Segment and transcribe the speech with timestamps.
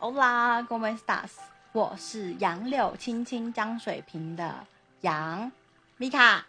[0.00, 1.30] Hola, ¿cómo estás？
[1.72, 4.64] 我是杨柳青青江水平的
[5.00, 5.50] 杨
[5.96, 6.46] 米卡。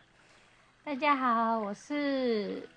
[0.83, 2.69] 大家好，我是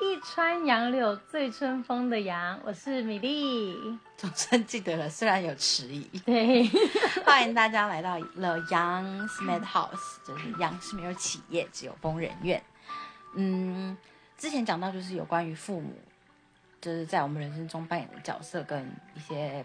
[0.00, 3.96] 一川杨柳醉春风的杨，我是米粒。
[4.16, 6.02] 总算记得了，虽然有迟疑。
[6.26, 6.68] 对，
[7.24, 12.60] 欢迎大家来到了 Young Smith House，就是杨是没有企业，只有疯人院。
[13.36, 13.96] 嗯，
[14.36, 15.94] 之前讲到就是有关于父母，
[16.80, 19.64] 就是在我们人生中扮演的角色跟一些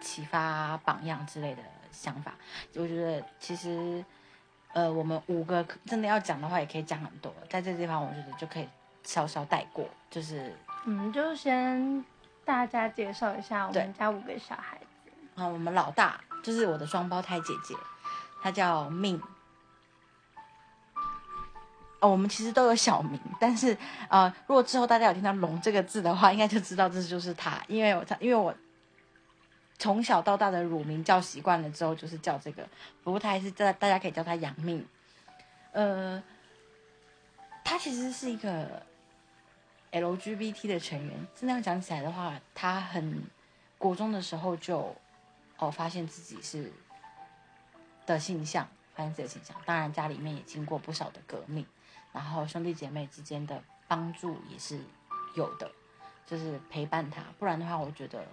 [0.00, 2.34] 启发、榜样之类的想法。
[2.74, 4.04] 我觉得其实，
[4.72, 7.32] 呃，我们五个真的要讲的话，也可以讲很多。
[7.48, 8.68] 在这地方，我觉得就可以
[9.02, 10.56] 稍稍带过，就是
[10.86, 12.04] 嗯，就先
[12.44, 15.42] 大家介绍一下我们家五个小孩子。
[15.42, 17.74] 啊，我们老大就是我的双胞胎姐姐，
[18.42, 19.20] 她叫命。
[22.06, 23.76] 我们其实都有小名，但是
[24.08, 28.54] 呃，如果之后大家有听到“龙”这个字的话，应该就知道这就是他，因为我因为我
[29.78, 32.66] 从小到大的乳名叫习惯了之后，就是叫这个。
[33.02, 34.86] 不过他还是在大家可以叫他杨命。
[35.72, 36.22] 呃，
[37.64, 38.82] 他其实是一个
[39.90, 41.26] LGBT 的成员。
[41.34, 43.24] 真的要讲起来的话，他很
[43.76, 44.94] 国中的时候就
[45.58, 46.72] 哦发现自己是
[48.06, 49.56] 的性向，发现自己的性向。
[49.66, 51.66] 当然家里面也经过不少的革命，
[52.14, 54.78] 然后兄弟姐妹之间的帮助也是
[55.34, 55.70] 有的，
[56.24, 57.22] 就是陪伴他。
[57.38, 58.24] 不然的话，我觉得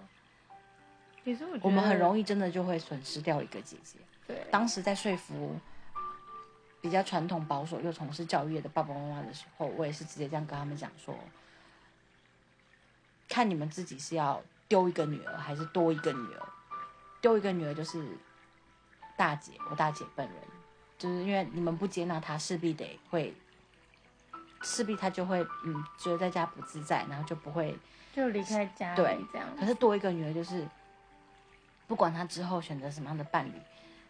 [1.24, 3.98] 其实我们很容易易真的就会损失掉一个姐姐。
[4.26, 5.58] 对，当时在说服
[6.80, 11.14] 比较传统保守又从事教育业的爸爸妈妈的时候，我也是直接这样跟他们讲说：
[13.28, 16.48] 看你们自己是要丢一个女儿，还是多一个女儿。
[17.20, 18.16] 丢一个女儿就是
[19.16, 20.36] 大姐，我大姐本人，
[20.98, 23.32] 就是因为你们不接纳她，势必得会，
[24.62, 27.78] 势必他就会嗯觉得在家不自在，然后就不会
[28.14, 29.48] 就离开家对这样。
[29.58, 30.66] 可是多一个女儿，就是
[31.86, 33.52] 不管他之后选择什么样的伴侣，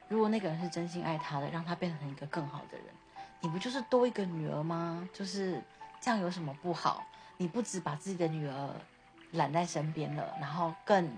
[0.09, 2.87] 如果那个人是真心爱他的，让他变成一个更好的人，
[3.41, 5.09] 你不就是多一个女儿吗？
[5.12, 5.60] 就是
[6.00, 7.04] 这样有什么不好？
[7.38, 8.71] 你不止把自己的女儿
[9.32, 11.10] 揽在身边了，然后更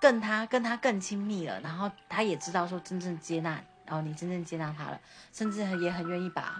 [0.00, 5.00] 更他跟他更亲密了，然后他也知道说真正接纳，然后你真正接纳他了，
[5.32, 6.58] 甚至也很愿意把，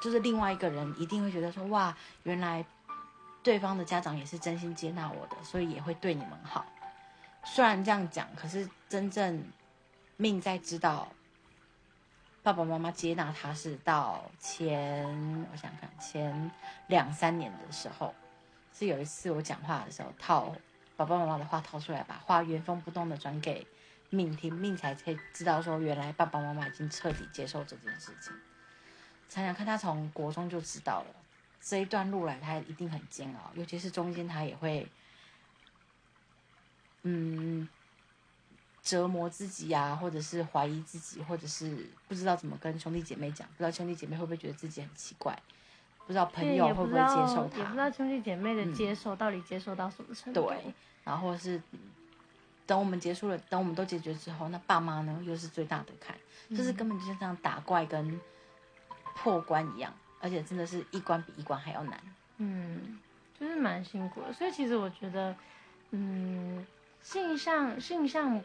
[0.00, 2.64] 就是另外一个人一定会觉得说哇，原来
[3.42, 6.66] 对方的家长也是真心接纳我的，所以也会对你们好。
[7.44, 9.44] 虽然这样讲，可是真正
[10.16, 11.08] 命在知道
[12.42, 15.06] 爸爸妈妈接纳他是到前，
[15.52, 16.50] 我想看前
[16.88, 18.14] 两三年的时候，
[18.72, 20.54] 是有一次我讲话的时候套
[20.96, 23.66] 爸爸妈妈的话掏出来，把话原封不动的转给
[24.10, 28.32] 命听，命才可以知道说原来爸爸妈妈已经彻底接受这件事情。
[29.28, 31.06] 想想看，他从国中就知道了。
[31.60, 34.86] 这一段路来，他一定很煎熬，尤其是中间他也会，
[37.02, 37.68] 嗯，
[38.82, 45.36] 折磨自己呀、或者是怀疑自己，或者是不知道怎么跟兄弟姐妹讲，不知道兄弟姐妹会不会觉得自己很奇怪，
[46.06, 50.46] 不知道朋友会不会接受也不知，道兄弟姐妹的嗯接受到底接受到什么程度。
[50.48, 50.72] 对，
[51.02, 51.80] 然后是嗯
[52.64, 56.16] 等我们结束了，等我们都解决之后，那爸妈呢又是最大的坎，
[56.50, 58.20] 就是根本就像这样打怪跟
[59.16, 61.98] 破关一样，而且真的是一关比一关还要难。
[62.36, 62.98] 嗯，
[63.40, 64.32] 就是蛮辛苦的。
[64.32, 65.34] 所以其实我觉得，
[65.90, 66.64] 嗯，
[67.02, 68.38] 性向性向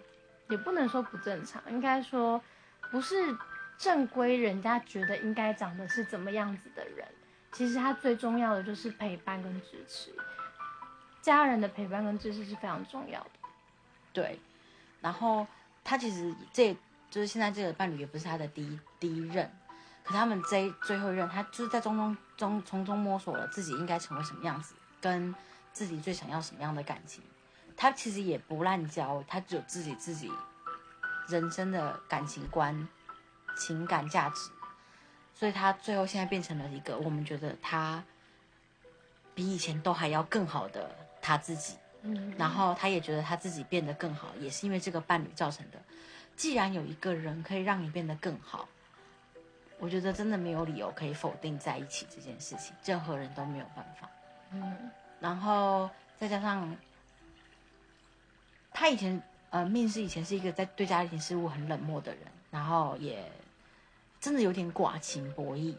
[0.50, 2.42] 也不能说不正常，应该说
[2.90, 3.38] 不是
[3.78, 7.06] 正规人家觉得应该长得是怎么样子的人。
[7.52, 10.16] 其实他最重要的就是陪伴跟支持，
[11.22, 13.30] 家人的陪伴跟支持是非常重要的。
[14.14, 14.40] 对，
[15.02, 15.46] 然后
[15.84, 16.74] 他其实这
[17.10, 19.52] 就是现在这个伴侣也不是他的第一第一任，
[20.04, 25.34] 可他们这最后一任，他就是在中中中从中摸索了自己应该成为什么样子，跟
[25.72, 27.24] 自己最想要什么样的感情。
[27.78, 30.32] 他其实也不滥交，他只有自己自己
[31.28, 32.88] 人生的感情观、
[33.56, 34.50] 情感价值，
[35.34, 38.04] 所以他最后现在变成了一个我们觉得他
[39.34, 41.76] 比以前都还要更好的他自己。
[42.04, 45.80] 嗯，然后他也觉得他自己变得更好，也是因为这个伴侣造成的。
[46.36, 48.68] 既然有一个人可以让你变得更好，
[49.82, 54.10] 我觉得真的没有理由可以否定在一起这件事情，任何人都没有办法。
[54.54, 56.76] 嗯然后再加上
[58.72, 63.24] 他以前呃，命是以前是一个在对家庭事务很冷漠的人，然后也
[64.20, 65.76] 真的有点寡情薄义。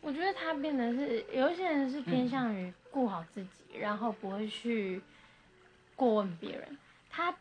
[0.00, 5.02] 我觉得他变得是有一些人是偏向于顾好自己，然后不会去
[5.96, 6.78] 过问别人。
[7.10, 7.34] 他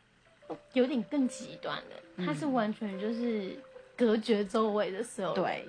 [0.74, 3.58] 有点更极端的，他是完全就是
[3.96, 5.68] 隔绝周围的所有人，对，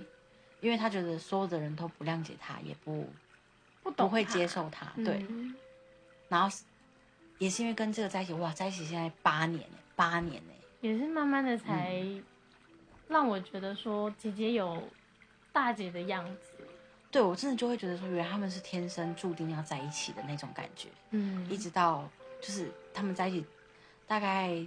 [0.64, 3.06] 因为他觉得所有的人都不谅解他，也不
[3.94, 5.26] 不会接受他，对。
[5.28, 5.55] 嗯
[6.31, 6.56] 然后
[7.38, 12.02] 也是因为跟这个在一起，哇，在一起现在八年呢，八年呢，也是慢慢的才
[13.08, 14.82] 让我觉得说姐姐有
[15.52, 16.66] 大姐的样子。
[17.11, 20.88] 对我真的就会觉得说，原来他们是天生注定要在一起的那种感觉。
[21.11, 22.08] 嗯一直到
[22.40, 23.46] 就是他们在一起
[24.06, 24.66] 大概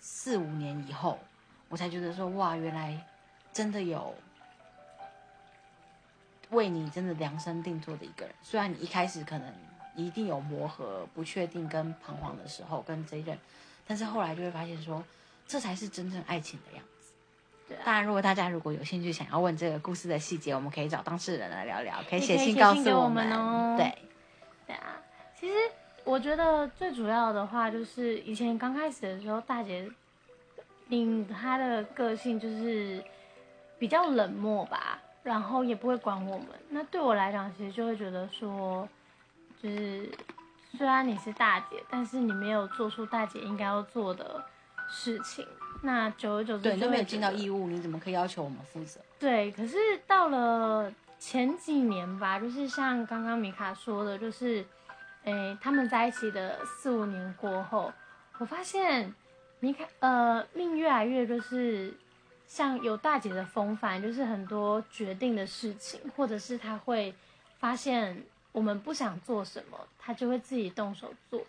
[0.00, 1.18] 四五年以后，
[1.68, 3.06] 我才觉得说哇，原来
[3.52, 4.14] 真的有
[6.50, 8.34] 为你真的量身定做的一个人。
[8.42, 9.52] 虽然你一开始可能
[9.96, 13.38] 一定有磨合、不确定跟彷徨的时候，跟这一任，
[13.86, 15.02] 但是后来就会发现说，
[15.46, 17.12] 这才是真正爱情的样子。
[17.68, 17.82] 对啊。
[17.84, 23.26] 当然，如果大家如果有兴趣想要问这个故事的细节，我们可以找当事人来聊聊，可以写信告诉们。
[23.26, 23.76] 们哦。
[23.76, 23.98] 对，
[24.66, 25.00] 对啊，
[25.38, 25.54] 其实
[26.04, 29.88] 我觉得最主要的话就是以前刚开始的时候，大姐，
[30.88, 33.02] 嗯，她的个性就是
[33.78, 36.46] 比较冷漠吧，然后也不会管我们。
[36.68, 38.88] 那对我来讲，其实就会觉得说，
[39.62, 40.10] 就是
[40.76, 44.44] 虽然你是大姐，但是你没有做出大姐应该要做的
[44.88, 45.46] 事情。
[45.82, 49.00] 那久而久之，对，你都没有尽到义务，你怎么可以要求我们负责？
[49.18, 49.76] 对，可是
[50.06, 54.62] 到了前几年吧，就是像刚刚米卡说的，就是，
[55.24, 57.90] 诶，他们在一起的四五年过后，
[58.38, 59.14] 我发现
[59.60, 61.94] 米卡呃命越来越就是
[62.50, 67.14] 像有大姐的风范，就是很多决定的事情，或者是他会
[67.60, 71.46] 发现我们不想做什么，他就会自己动手做，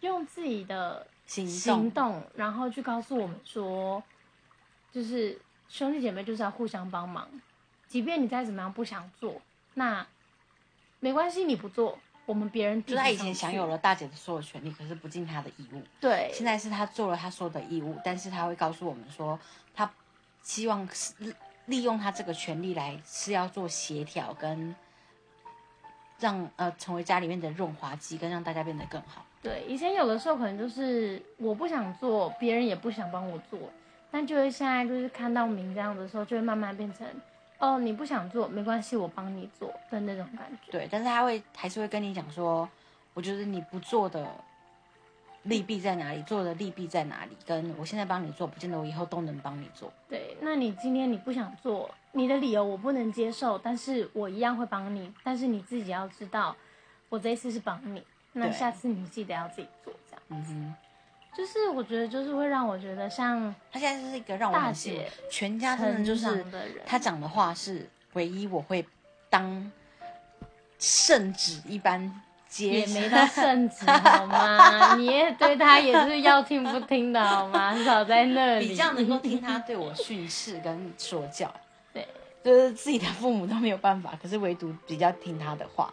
[0.00, 4.02] 用自己的行行动，然后去告诉我们说，
[4.90, 5.38] 就是
[5.68, 7.30] 兄弟姐妹就是要互相帮忙，
[7.86, 9.40] 即便你再怎么样不想做，
[9.74, 10.04] 那
[10.98, 11.96] 没关系，你不做，
[12.26, 15.80] 我们别人就是他以前享有了大姐的所有权利，可是不尽他的义务。
[16.00, 19.38] 对，现在是他做了他所有的义务，但是他会告诉我们说，
[19.72, 19.88] 他
[20.42, 21.34] 希望是利
[21.66, 24.74] 利用他这个权利来是要做协调跟
[26.18, 29.24] 让呃成为家里面的润滑剂，跟让大家变得更好。
[29.42, 33.58] 对，以前有的时候可能就是我不想做，别人也不想帮我做，
[34.10, 37.06] 但就会现在就是看到明这样的时候，就会慢慢变成，
[37.58, 40.72] 哦，你不想做没关系，我帮你做的那种感觉。
[40.72, 42.68] 对，但是他会还是会跟你讲说，
[43.14, 44.28] 我觉得你不做的
[45.44, 49.92] 利弊在哪里，做的利弊在哪里，跟我现在帮你做，不见得我以后都能帮你做。
[50.08, 56.54] 对，那你今天你不想做，你的理由我不能接受，但是我一样会帮你，但是你自己要知道，
[57.08, 58.02] 我这一次是帮你，
[58.32, 60.22] 那下次你记得要自己做，这样。
[60.28, 60.74] 嗯哼，
[61.34, 66.44] 就是我觉得就是会让我觉得像他现在就是一个让我大姐，全家真的就是
[66.84, 68.86] 他讲的话是唯一我会
[69.30, 69.72] 当
[70.78, 74.96] 圣旨一般接也没到圣旨好吗？
[74.98, 77.76] 你也对他也是要听不听的好吗？
[77.84, 81.52] 少在那里，比较能够听他对我训斥跟说教。
[81.92, 82.06] 对，
[82.42, 85.92] 就是自己的父母都没有办法，可是唯独比较听他的话。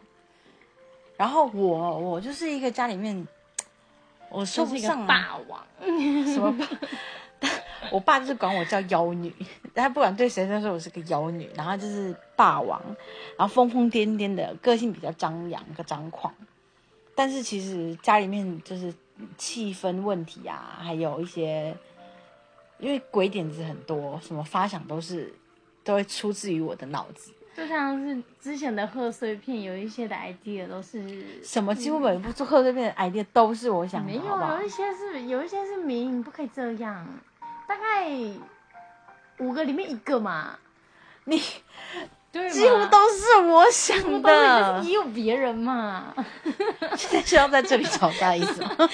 [1.15, 3.27] 然后我我就是一个家里面，
[4.29, 5.65] 我是一个不上啊霸王。
[6.33, 6.65] 什么霸。
[7.91, 9.33] 我爸就是管我叫妖女，
[9.73, 12.81] 他不管对谁都说我是个妖女，然后就是霸王，
[13.37, 16.33] 然后疯疯癫癫的，个性比较张扬跟张狂。
[17.15, 18.93] 但是其实家里面就是
[19.37, 21.75] 气氛问题啊，还有一些
[22.77, 25.33] 因为鬼点子很多，什么发想都是
[25.83, 37.07] 都会出自于我的脑子，就像是之前的贺岁片，有一些的 idea 都是什么几乎每一部做贺岁片的 idea 都是我想的，没有，好好有一些是有一些是名，你不可以这样。
[37.67, 38.09] 大概
[39.39, 40.57] 五个里面一个嘛，
[41.25, 41.41] 你
[42.31, 44.89] 对，几乎都是我想的就是。
[44.89, 46.13] 也有别人嘛。
[46.95, 48.75] 现在是要在这里吵架的意思吗？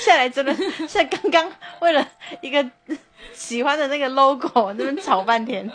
[0.00, 2.06] 现在来真的，现在刚刚为了
[2.40, 2.70] 一个
[3.32, 5.70] 喜欢的那个 logo 那边吵半天。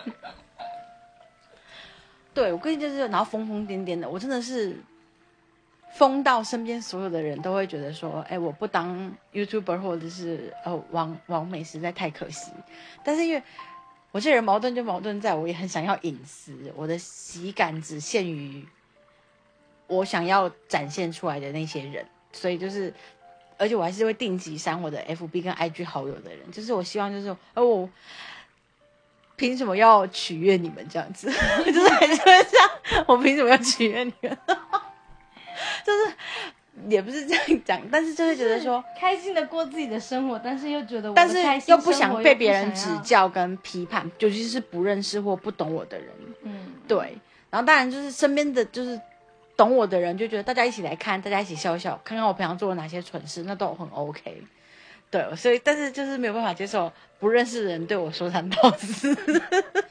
[2.33, 4.79] 对，我个性就是，然后疯疯癫癫的，我真的是
[5.97, 12.51] 疯到身边所有的人都会觉得说，哎，我不当 YouTuber 或者是呃王王美实在太可惜。
[13.03, 13.41] 但是因为
[14.11, 18.63] 我这人矛盾就矛盾在我也很想要隐私，我的喜感只限于
[19.87, 22.93] 我想要展现出来的那些人，所以就是，
[23.57, 27.89] 而且我还是会定期删我的 FB 跟 IG 好友的人，就是我希望就是，哦我
[29.35, 31.27] 凭什么要取悦你们这样子？
[31.65, 32.57] 就是还是会这
[32.95, 34.37] 样，我凭什么要取悦你们？
[35.87, 36.13] 就是
[36.89, 42.73] 也不是这样讲，但是就是觉得说，开心的过自己的生活，但是又觉得我的但是开心又不想被别人。
[42.75, 46.09] 指教跟批判，尤其是不认识或不懂我的人。
[46.43, 47.17] 嗯，对，
[47.49, 48.99] 然后当然就是身边的就是
[49.55, 54.43] 懂我的人就觉得大家一起来看，大家一起笑笑，看看我平常做了哪些蠢事，那都很 OK。
[55.09, 59.17] 对，所以但是就是没有办法接受不认识的人对我说三道四，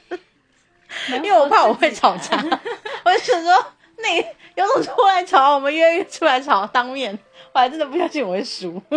[1.09, 2.37] 因为我怕我会吵架。
[3.03, 3.65] 我就想说，
[3.97, 4.15] 那
[4.55, 7.17] 有种出来吵，我们约约出来吵，当面，
[7.53, 8.81] 我还真的不相信我会输。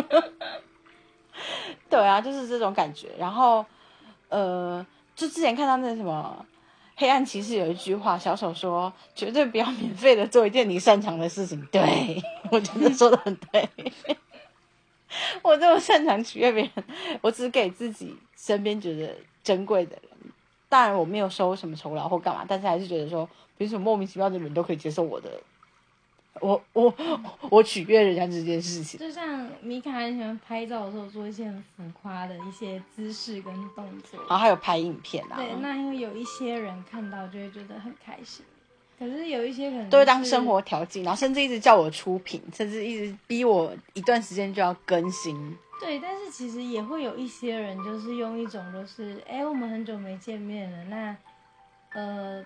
[1.89, 3.09] 对啊，就是这种感觉。
[3.19, 3.65] 然后，
[4.29, 4.85] 呃，
[5.17, 6.37] 就之前看到那什么
[7.01, 13.69] 《黑暗骑士》有一句话，小丑说：“绝对不要免费的做一件你擅长的事情。”对 我觉得说的很对。
[15.43, 16.85] 我这么擅长取悦别人，
[17.23, 20.10] 我只给自己身边觉得珍贵的人。
[20.71, 25.29] 当然我没有收什么酬劳或干嘛，但是还是觉得说，凭什么莫名其妙的人都可以接受我的，
[26.41, 26.95] 我我
[27.51, 29.01] 我取悦人家这件事情。
[29.01, 38.45] 就像米卡很喜欢拍照的时候做一些很浮夸的一些姿势跟动作，然后还有拍影片啊，对，那因为有一些人看到就会觉得很开心，
[38.97, 45.59] 可是有一些可能都会当生活调剂，然后甚至一直叫我出品，甚至一直逼我一段时间就要更新。
[45.81, 51.17] 对，但是其实也会有一些人，就是用一种就是，哎，我们很久没见面了，那
[51.95, 52.45] 呃，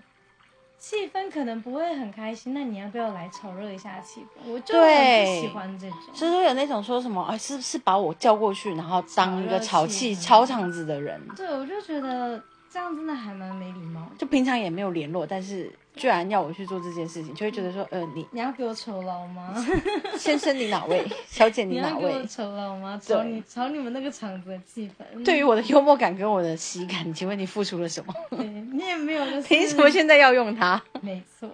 [0.78, 4.52] 气氛可能不会很开心，那你要不要来炒热一下气氛？
[4.52, 5.98] 我就很不喜欢这种。
[6.14, 11.20] 所以说有那种说什么，哎，是不是把我叫过去，然后当一个炒气、炒场子的人。
[11.36, 14.08] 对，我就觉得这样真的还蛮没礼貌。
[14.16, 19.54] 就平常也没有联络，但是居然要我去做这件事情，就会觉得说，呃，你你要给我酬劳吗？
[20.18, 21.06] 先生你哪位？
[21.28, 22.00] 小姐你哪位？
[22.00, 23.00] 你要给我酬劳吗？
[23.02, 25.24] 炒你炒你们那个场子的气氛。
[25.24, 28.12] 对于我的幽默感跟我的喜感，请问你付出了什么？
[28.30, 30.82] 对你也没有，就是 凭什么现在要用它？
[31.00, 31.48] 没错。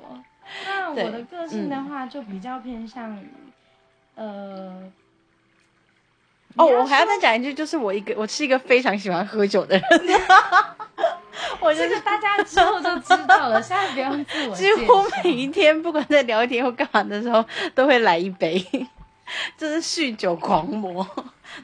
[0.67, 3.29] 那我的个性的话，就比较偏向于，
[4.15, 4.91] 呃。
[6.57, 10.21] 哦，我还要再讲一句，就是我一个，我是一个非常喜欢喝酒的人。
[11.61, 14.55] 我这个大家之后都知道了，现在不用自我。
[14.55, 17.45] 几乎每一天，不管在聊天或干嘛的时候，
[17.75, 18.65] 都会来一杯，
[19.57, 21.07] 这是酗酒狂魔。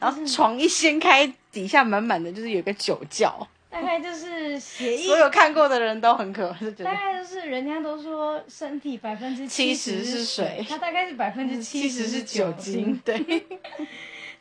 [0.00, 3.46] 然后床一掀开，底下满满的就是有个酒窖。
[3.68, 6.84] 大概就是协议，所有看过的人都很可怕。
[6.84, 12.98] 大概就是人家都说身体百分之七十是水，它大概是百分之七十是酒精。
[13.04, 13.16] 对。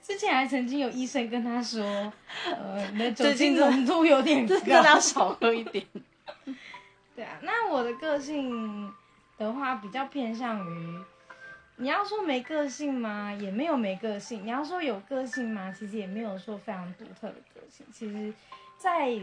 [0.05, 1.83] 之前还曾经有医生跟他说，
[2.45, 5.83] 呃，你的酒精浓度有点 高，要少喝一点。
[7.15, 8.93] 对啊，那我的个性
[9.39, 10.99] 的话比较偏向于，
[11.77, 13.33] 你要说没个性吗？
[13.33, 14.45] 也没有没个性。
[14.45, 15.73] 你要说有个性吗？
[15.75, 17.83] 其实也没有说非常独特的个性。
[17.91, 18.31] 其实，
[18.77, 19.19] 在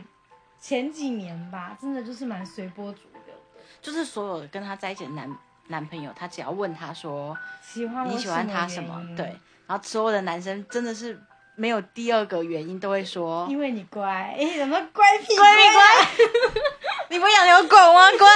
[0.59, 3.63] 前几年吧，真的就是蛮随波逐流的。
[3.81, 5.37] 就是所有跟他在一起的男
[5.69, 9.01] 男朋友，他只要问他说，喜欢你喜欢他什么？
[9.17, 9.33] 对。
[9.73, 11.19] 然后所有的男生真的是
[11.55, 16.27] 没有第二个原因，都会说因为你乖，哎，什么乖屁乖屁乖？
[17.09, 18.11] 你不养牛狗吗？
[18.19, 18.29] 乖，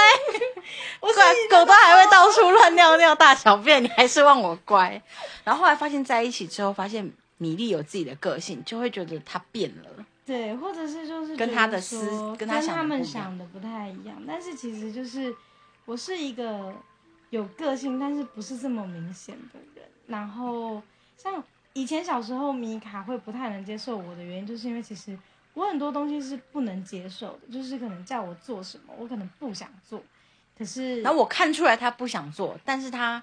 [0.99, 4.99] 我乖狗都还会到处乱尿尿大小便，你还是望我乖。
[5.45, 10.05] 然后后来发现在一起之后，发现米粒有自己的个性，就会觉得他变了。
[10.25, 15.35] 对，或者是就是跟他的思跟他他们想的不太一样，但是其实就是
[15.85, 16.73] 我是一个
[17.29, 20.81] 有个性，但是不是这么明显的人，然后。
[21.17, 21.43] 像
[21.73, 25.17] 以前小时候，米卡会不太能接受我的原因，就是因为其实
[25.53, 30.01] 我很多东西是不能接受的，就是可能叫我做什么，我可能不想做。
[30.57, 33.21] 可是，然后我看出来他不想做，但是他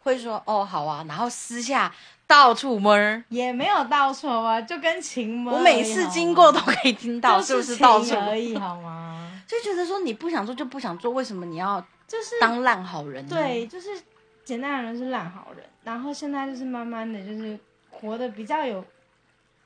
[0.00, 1.94] 会说：“哦，好啊。”然后私下
[2.26, 2.96] 到处摸，
[3.28, 5.54] 也没有到处啊，就跟情摸。
[5.54, 9.40] 我每次经过都可以听到，是不是到处而已， 好吗？
[9.46, 13.24] 就觉得说你不想做就不想做，为什么你要就是当烂好人？
[13.28, 13.90] 对，就是
[14.44, 15.64] 简单的人是烂好人。
[15.82, 17.58] 然后现在就是慢慢的就是
[17.90, 18.84] 活得比较有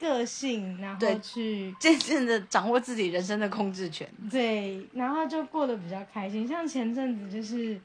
[0.00, 4.08] 个性，然后去渐渐的掌握自己人生的控制权。
[4.30, 6.46] 对，然后就过得比较开心。
[6.46, 7.80] 像前阵子就是，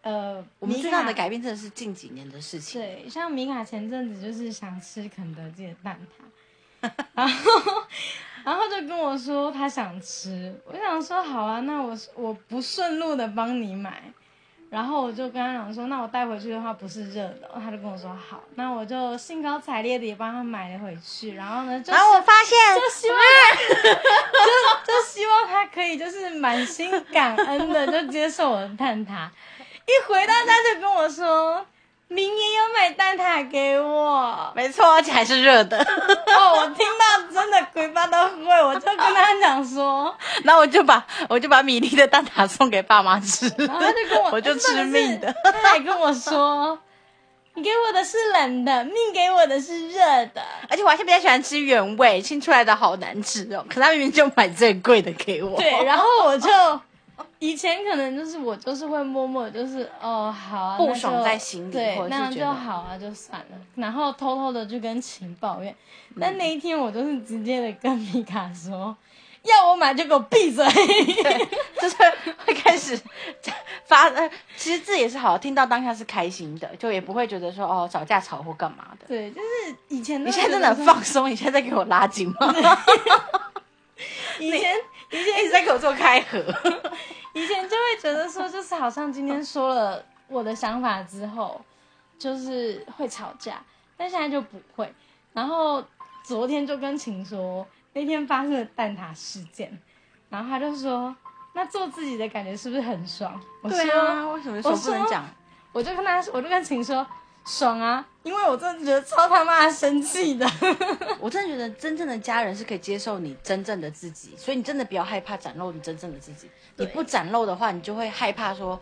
[0.00, 2.80] 呃，我们最大的改变真的是近几年的事情。
[2.80, 5.98] 对，像米卡前阵子就是想吃肯德基的蛋
[6.80, 7.50] 挞， 然后
[8.44, 14.02] 然后就跟我说他想吃，我想说好啊，那我我不顺路的帮你买。
[14.70, 21.34] 然后我就跟他讲说，那我带回去的话不是热的，他就跟我说好，那我就兴高采烈的也帮他买了回去。
[21.34, 23.18] 然后呢，然后我发现，就希望，
[24.86, 29.28] 就就希望他可以就是满心感恩的就接受我的蛋挞。
[29.86, 31.64] 一回到家就跟我说。
[32.14, 35.76] 明年有买蛋挞给我，没错，而且还是热的。
[35.82, 45.34] 哦，我听到真的鬼爸都会，我就跟他讲说， 那我就把我就把米粒的蛋挞送给爸妈吃，然后他就跟我， 我就吃命的。
[45.42, 46.78] 他还跟我说，
[47.54, 49.98] 你给我的是冷的，命给我的是热
[50.32, 50.40] 的，
[50.70, 53.66] 而且我还是比较喜欢吃原味，新出来的好难吃哦。
[53.68, 55.58] 可他明明就买最贵的给我。
[55.58, 56.48] 对，然后我就。
[57.44, 63.56] 以前可能就是我就是会默默就是哦好啊，不爽在心里，对，那样就好啊，就算了。
[63.74, 65.74] 然后偷偷的就跟晴抱怨，
[66.18, 68.96] 但那一天我就是直接的跟米卡说，
[69.42, 70.64] 要我买就给我闭嘴。
[70.72, 71.48] 对，
[71.82, 71.96] 就是
[72.46, 72.98] 会开始
[73.84, 74.08] 发。
[74.08, 79.06] 呃，其实这也是好，听到当下是开心的，就也不会觉得说哦吵架吵或干嘛的。
[79.06, 82.54] 对，就是以前你现在真的很放松，你现在在给我拉紧吗？
[84.40, 84.60] 以前
[85.10, 86.42] 以前一直在给我做开合，
[87.34, 91.60] 以前就会觉得说，就是好像今天说了我的想法之后，
[92.18, 93.62] 就是会吵架，
[93.96, 94.90] 但现在就不会。
[95.32, 95.84] 然后
[96.22, 99.78] 昨天就跟晴说，那天发生的蛋挞事件，
[100.30, 101.14] 然后他就说，
[101.52, 103.38] 那做自己的感觉是不是很爽？
[103.62, 103.78] 我说，
[104.32, 105.24] 为什么说不能讲？
[105.72, 107.06] 我就跟他，我就跟晴说。
[107.44, 108.06] 爽啊！
[108.22, 110.46] 因为我真的觉得超他妈生气的。
[111.20, 116.48] 我真的觉得真正的家人是可以接受你真正的自己，所以你真的不要害怕展露你真正的自己。
[116.76, 118.80] 你不展露的话，你就会害怕说，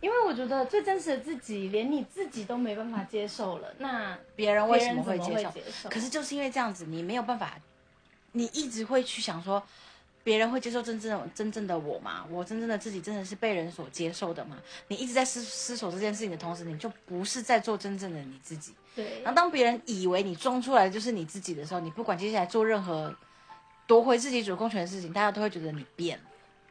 [0.00, 5.88] 因为我觉得最真实的自己连你自己都没办法接受了，那别人为什么会接受？
[5.88, 7.54] 可是就是因为这样子，你没有办法，
[8.32, 9.62] 你一直会去想说。
[10.24, 12.24] 别人会接受真正的真正的我吗？
[12.30, 14.58] 我真正的自己真的是被人所接受的吗？
[14.88, 18.74] 你一直在思思索这件事情的同时，你就不是在做真正的你自己。
[18.94, 19.22] 对。
[19.22, 23.14] 然后当别人以为你装出来的就是你自己的时候，你不管接下来做任何
[23.86, 26.24] 夺回自己主控权的事情，大家都会觉得你变了。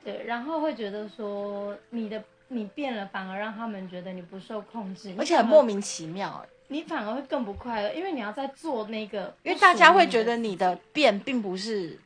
[0.04, 6.46] 对，然后会觉得说你的你变了，反而让他们觉得你不受控制，而且很莫名其妙。
[6.68, 12.00] 你反而会更不快乐，因为你要在做那个，因为大家会觉得你的变并不是。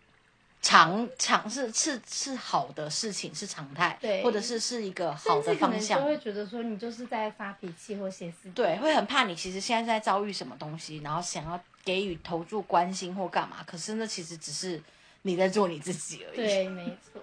[0.61, 5.99] 常常是是是好的事情，是常态，对，或者是是一个好的方向。
[5.99, 14.79] 就会觉得说你就是在发脾气或歇斯对，会很怕你其实现在在遭遇什么东西，然后想要给予投注关心或干嘛，可是那其实只是
[15.23, 16.37] 你在做你自己而已。
[16.37, 17.19] 对，没错。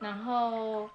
[0.00, 0.90] 然后，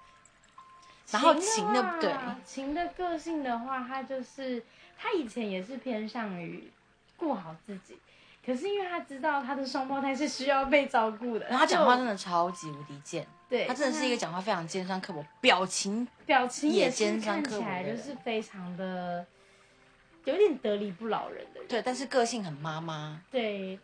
[1.10, 2.14] 然后情的对
[2.44, 4.62] 情的个性的话，他就是
[4.98, 6.70] 他以前也是偏向于
[7.16, 7.98] 顾好自己。
[8.48, 19.26] 可是因为他知道他的双胞胎是需要被照顾的，然后他讲话真的超级无敌贱，对他真的是一个讲话非常尖酸刻薄，表情表情也尖酸刻薄，看起来就是非常的
[20.24, 21.60] 有点得理不饶人的。
[21.68, 23.22] 对，但是个性很妈妈。
[23.30, 23.78] 对，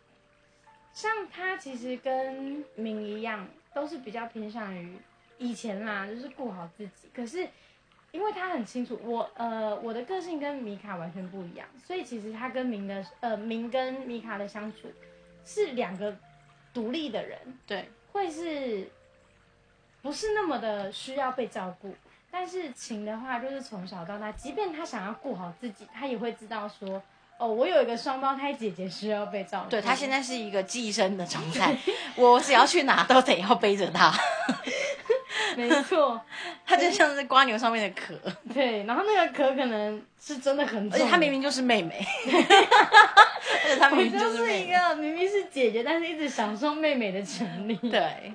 [0.93, 4.97] 像他其实跟明一样，都是比较偏向于
[5.37, 7.07] 以前啦，就是顾好自己。
[7.13, 7.47] 可是。
[8.15, 14.89] 因为他很清楚我，呃，我的个性跟米卡完全不一样，所以其实他跟明的，呃，明跟米卡的相处
[15.43, 16.15] 是两个
[16.73, 18.89] 独立的人，对，会是
[20.01, 21.93] 不是那么的需要被照顾？
[22.31, 27.03] 但是晴的话，就是从小到大，即便他想要顾好自己，他也会知道说，
[27.37, 29.69] 哦，我有一个双胞胎姐姐需要被照顾。
[29.69, 31.77] 对他现在是一个寄生的状态，
[32.15, 34.13] 我只要去哪都得要背着他。
[35.67, 36.19] 没错，
[36.65, 38.13] 它就像是瓜牛上面的壳。
[38.53, 42.05] 对，然后那个壳可能是真的很重，而且它明明就是妹妹。
[42.27, 47.75] 而且它明明就是一个明明是姐姐，但是一直享受妹妹的权利。
[47.77, 48.33] 对。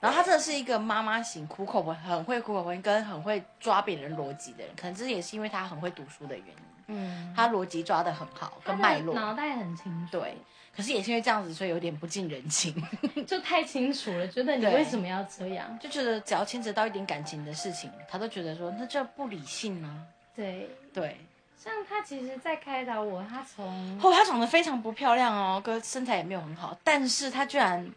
[0.00, 4.72] 然后她真的是一个妈妈型，苦口婆很会苦口婆心，跟很会抓别人逻辑的人。
[4.76, 6.54] 可能这也是因为她很会读书的原因。
[6.88, 7.32] 嗯。
[7.36, 10.18] 她逻辑抓的很好，跟脉络，脑袋很清楚。
[10.18, 10.36] 对。
[10.74, 12.74] 可是也是因为这样子，所以有点不近人情，
[13.28, 14.26] 就太清楚了。
[14.26, 15.78] 觉得你为什么要这样？
[15.78, 19.94] 就觉得只要牵扯到一点感情的事情，他都觉得说那这不理性啊。
[20.34, 21.18] 对对，
[21.62, 27.92] 像他其实，在开导我，他从哦，他长得非常不漂亮哦，哥身材也没有很好，但是他居然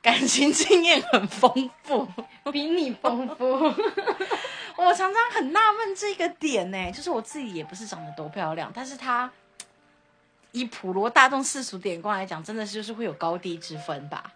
[0.00, 2.06] 感情经验很丰富，
[2.52, 3.44] 比你丰富。
[4.76, 9.28] 我常常很纳闷这个点呢，就是我自己也不是长得多漂亮，但是他。
[10.54, 14.32] 以普罗大众世俗眼光来讲，真的就是会有高低之分吧。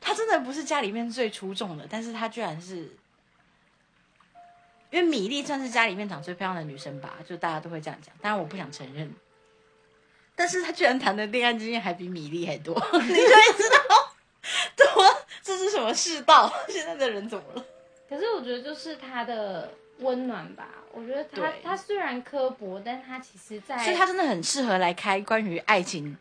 [0.00, 2.96] 她真的不是家里面最出众的，但是她居然是，
[4.90, 8.14] 因为米粒算是家里面长最漂亮的女生吧，就大家都会这样讲。
[8.22, 9.12] 当然我不想承认，
[10.36, 16.48] 但是她居然谈的恋爱经验还比米粒还多， 你就会知道，多这是什么世道？
[16.70, 17.64] 现在的人怎么了？
[18.08, 19.72] 可是我觉得就是她的。
[19.98, 26.16] 温暖吧，我觉得他他虽然刻薄，但他其实在，所以他真的很适合来开关于爱情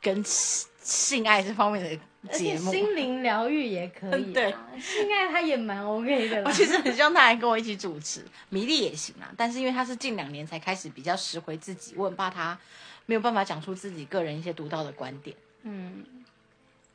[0.00, 4.32] 跟性爱这方面的节目，心灵疗愈也可以。
[4.32, 6.42] 对，性爱他也蛮 OK 的。
[6.46, 9.30] 我其实很希望他来跟我一起主持，米粒也行啊。
[9.36, 12.58] 但是因为他是近两年才开始比较拾回自己，我很怕他
[13.06, 15.36] 没有办法讲出自己个人一些独到的观点。
[15.62, 16.04] 嗯，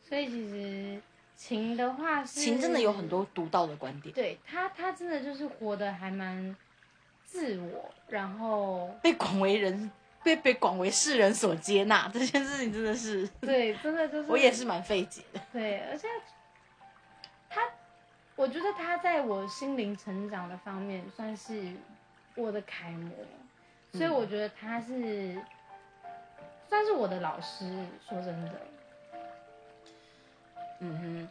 [0.07, 1.01] 所以其实。
[1.35, 6.55] 情的话是情真的有很多独到的观点，对他，他真的就是活得还蛮
[7.23, 9.91] 自我，然后 被广为人
[10.23, 15.41] 被被广为世人所接纳，这件事情真的是 对，真的就是我也是蛮费解的。
[15.51, 16.07] 对，而且
[17.49, 17.61] 他，
[18.35, 21.73] 我觉得他在我心灵成长的方面算是
[22.35, 23.11] 我的楷模，
[23.91, 25.35] 所以我觉得他是
[26.69, 27.65] 算是我的老师。
[28.07, 28.51] 说真的。
[30.79, 31.29] 嗯哼，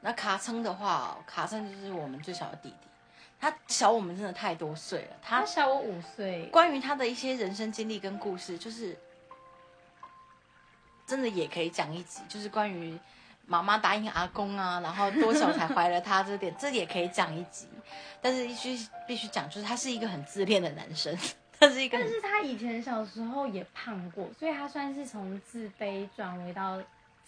[0.00, 2.88] 那卡称的话，卡称就是我们最小的弟弟，
[3.38, 5.16] 他小我们真的太多岁了。
[5.22, 8.96] 他他小我五岁，关于他的一些人生经历跟故事，就是
[11.06, 12.98] 真的也可以讲一集，就是关于
[13.44, 17.66] 妈妈答应阿公啊，然后多久才怀了他这点，这也可以讲一集。
[18.22, 21.16] 但是必须必须讲，就是他是一个很自恋的男生，
[21.58, 26.80] 他是一个很但是他以前小时候也胖过，所以他算是从自卑转为到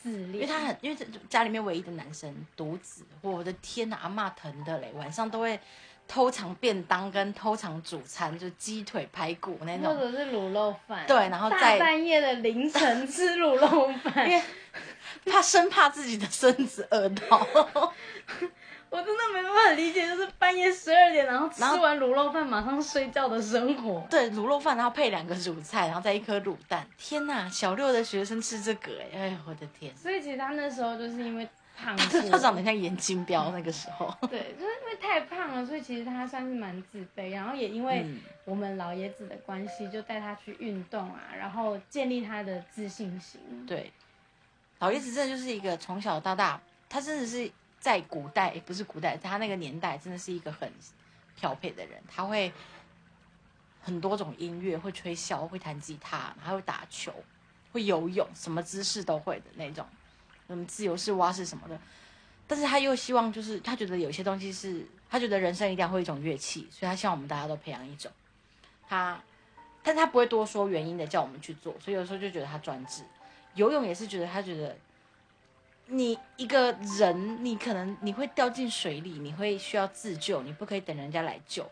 [0.05, 0.35] 自恋。
[0.35, 5.59] 因为他很，因为这家里面唯一的男生，独子，我的天哪，阿妈疼的嘞，晚上都会
[6.07, 14.43] 偷藏便当跟偷藏主餐，就鸡腿排骨那种或，者是卤肉饭，对然后再大半夜的凌晨吃卤肉饭， 因为
[15.25, 17.95] 怕生怕自己的孙子饿到。
[18.94, 24.07] 我真的没办法理解，就是半夜十二点，然后吃完卤肉饭马上睡觉的生活。
[24.09, 26.87] 对，卤肉饭，然后配两个卤菜，然后再一颗卤蛋。
[26.96, 34.16] 天哪，小六的学生吃这个、哎，哎我的天，所以其实他那时候就是因为胖他，长得像严金彪那个时候。
[34.30, 37.30] 对，就是因为太胖了，所以其实他算是蛮自卑。
[37.30, 43.40] 然后也因为嗯我们老爷子的关系，就带他去运动啊，然后建立他的自信心。
[43.66, 43.92] 对，
[44.78, 47.50] 老爷子真的就是一个从小到大，他真的是
[47.85, 50.73] 在古代，不是古代，他那个年代真的是一个很
[51.37, 52.03] 调配的人。
[52.09, 52.51] 他会
[53.83, 57.12] 很多种音乐，会吹箫，会弹吉他，还会打球，
[57.73, 59.87] 会游泳，什么姿势都会的那种，
[60.49, 61.79] 嗯，自由式、蛙式什么的。
[62.47, 68.11] 但是他又希望，就是他觉得有些东西是，他觉得人生一定要会一种乐器，所以他希望我们大家都培养一种。
[68.88, 69.23] 他，
[69.83, 73.05] 但他不会多说原因的叫我们去做，所以有时候就觉得他专制。
[73.57, 74.75] 游泳也是觉得他觉得，
[75.96, 81.64] 你一个人，你可能你会掉进水里，你会需要自救，你不可以等人家来救。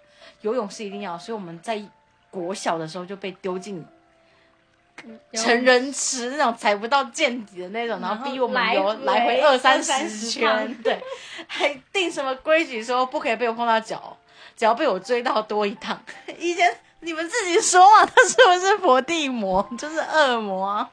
[0.42, 1.82] 游泳是一定要，所以我们在
[2.30, 3.84] 国小的时候就被丢进
[5.32, 11.02] 成人池那种踩不到见底的那种，然后逼我们游来回二三十圈，对，
[11.48, 14.16] 还定什么规矩说不可以被我碰到脚，
[14.54, 16.00] 只要被我追到多一趟。
[16.38, 20.90] 以前你们自己说嘛，他是不是佛地魔，就是恶魔啊？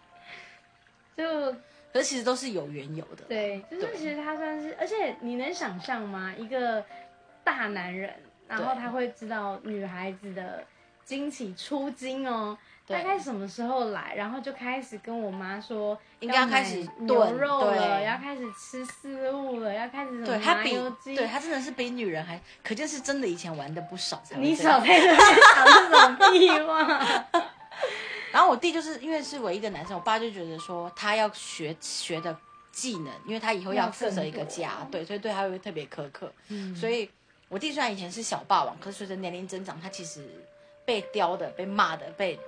[1.16, 1.54] 就
[2.00, 3.26] 可是其实都是有缘由的。
[3.28, 6.34] 对，就是其实他算是，而且你能想象吗？
[6.38, 6.84] 一个
[7.44, 8.14] 大男人，
[8.48, 10.64] 然后他会知道女孩子的
[11.04, 12.58] 经期出经哦，
[12.88, 27.26] 对大概什么时候来，然后就开始跟我妈说，应该要开始买炖牛肉了，要开始吃食物了，要开始什么麻对他比油鸡，对他真的是比女人还，可见是真的以前玩的不少才你少在这边讲这种 屁话。
[28.32, 32.36] 然后我弟就是因为是唯一的男生，我爸就觉得说他要学学的
[32.72, 36.32] 技能，因为他以后要负责一个家对，所以对他会特别苛刻。
[36.50, 37.10] 嗯所以
[37.48, 40.28] 我弟虽然以前是小霸王，可是随着年龄增长，他其实
[40.86, 42.40] 被刁的、被骂的、被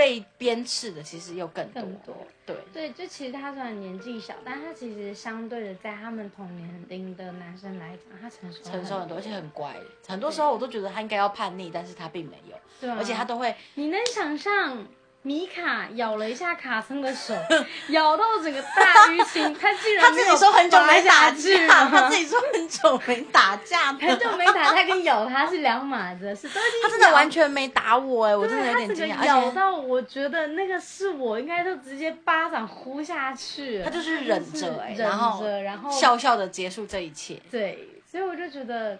[0.00, 1.82] 被鞭笞的，其实又更多。
[1.82, 2.16] 更多。
[2.46, 9.76] 对，对，就其实他虽然年纪小，但他其实相对的，在他们同年龄的男生来讲，他成熟成熟很多，而且很乖。
[10.08, 14.86] 很多时候我都觉得他应该要叛逆，但是他并没有，对啊，而且他都会你能想象
[15.22, 17.34] 米卡咬了一下卡森的手，
[17.90, 33.82] 咬到整个大淤青，他竟然 他自己说很久没打架，他自己说很久没打架很久，没打，他跟咬他是两码子的事，都已经他真的完全没打我哎，我真的有点惊讶，咬到，我觉得那个是我应该就直接巴掌呼下去。
[33.82, 37.38] 他就是忍着哎，忍然后着，然后笑笑的结束这一切。
[37.50, 38.98] 对，所以我就觉得，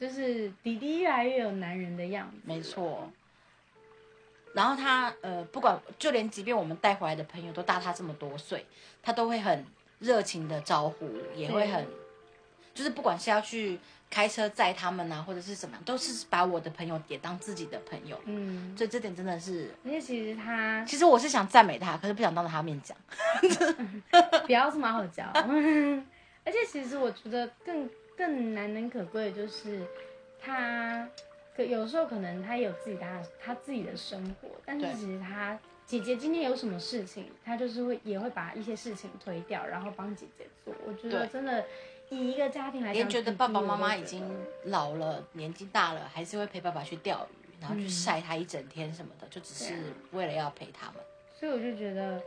[0.00, 2.38] 就是迪迪越来越有男人的样子。
[2.44, 3.10] 没错。
[4.52, 8.66] 然后他呃，不管就连即便我们带回来的朋友都大他这么多岁，
[9.02, 9.64] 他都会很
[9.98, 11.86] 热情的招呼，也会很，
[12.74, 13.78] 就是不管是要去
[14.10, 18.20] 开车载他们啊，或者是什么样，都是把我的朋友也当自己的朋友。
[18.24, 22.96] 嗯，所以这点真的是，而且其实他其实我是想赞美他，可是不想当着他面讲。
[24.46, 25.24] 不要这么好教，
[26.44, 29.86] 而且其实我觉得更更难能可贵的就是
[30.40, 31.06] 他，
[31.60, 40.72] 可有时候可能他有自己他他自己的生活，但是其实他姐姐今天有什么事情，他就是会也会把一些事情推掉，然后帮姐姐做。
[40.86, 41.62] 我觉得真的
[42.08, 44.24] 以一个家庭来讲，连觉得爸爸妈妈已经
[44.64, 49.74] 老了，年纪大了，还是会陪爸爸去钓鱼，然后去嗯晒他一整天什么的，就只是
[50.12, 50.94] 为了要陪他们。
[51.38, 52.22] 所以我就觉得，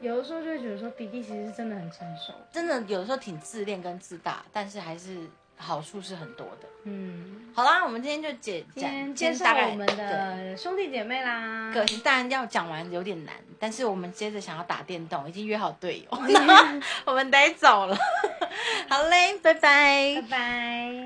[0.00, 2.32] 有的时候就会觉得说，弟弟其实真的很成熟。
[2.52, 5.26] 真的有的时候挺自恋跟自大，但是还是
[5.58, 6.68] 好处是很多的。
[6.84, 11.70] 嗯，好啦，我们今天就解今讲，天介绍我们的兄弟姐妹啦。
[11.74, 16.18] 可是，当然要讲完有点难，但是我们接着想要打电动，已经约好队友，
[17.04, 17.96] 我们得走了。
[18.88, 21.04] 好嘞，拜拜拜拜。